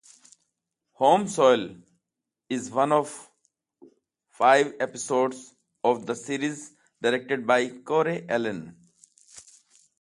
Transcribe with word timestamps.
"Home 0.99 1.27
Soil" 1.27 1.65
is 2.49 2.71
one 2.71 2.91
of 2.91 3.29
five 4.31 4.73
episodes 4.79 5.53
of 5.83 6.07
the 6.07 6.15
series 6.15 6.71
directed 6.99 7.45
by 7.45 7.69
Corey 7.69 8.25
Allen. 8.27 8.75